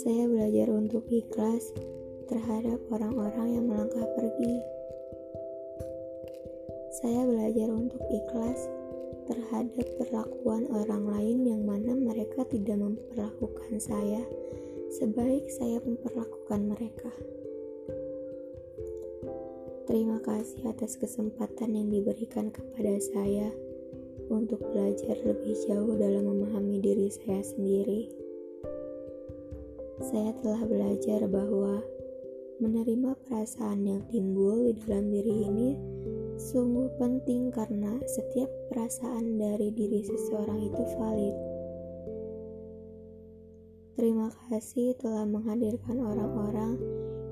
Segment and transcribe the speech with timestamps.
[0.00, 1.72] Saya belajar untuk ikhlas
[2.30, 4.54] terhadap orang-orang yang melangkah pergi.
[7.04, 8.60] Saya belajar untuk ikhlas
[9.28, 14.24] terhadap perlakuan orang lain yang mana mereka tidak memperlakukan saya
[14.90, 17.14] sebaik saya memperlakukan mereka.
[19.90, 23.50] Terima kasih atas kesempatan yang diberikan kepada saya
[24.30, 28.06] untuk belajar lebih jauh dalam memahami diri saya sendiri.
[29.98, 31.82] Saya telah belajar bahwa
[32.62, 35.74] menerima perasaan yang timbul di dalam diri ini
[36.38, 41.36] sungguh penting karena setiap perasaan dari diri seseorang itu valid.
[43.98, 46.78] Terima kasih telah menghadirkan orang-orang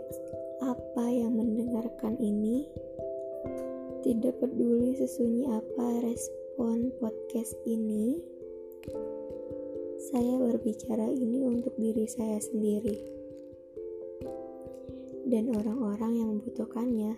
[0.63, 2.71] apa yang mendengarkan ini,
[3.99, 8.23] tidak peduli sesunyi apa respon podcast ini,
[10.07, 12.95] saya berbicara ini untuk diri saya sendiri
[15.27, 17.15] dan orang-orang yang membutuhkannya.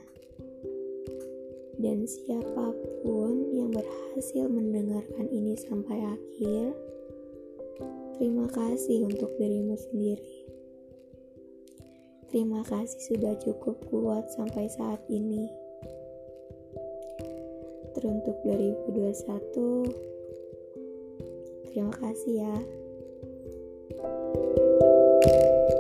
[1.76, 2.72] Dan siapa
[3.04, 6.72] pun yang berhasil mendengarkan ini sampai akhir,
[8.16, 10.35] terima kasih untuk dirimu sendiri.
[12.36, 15.48] Terima kasih sudah cukup kuat sampai saat ini.
[17.96, 19.88] Teruntuk 2021,
[21.72, 22.56] terima kasih ya.
[23.96, 25.75] thank you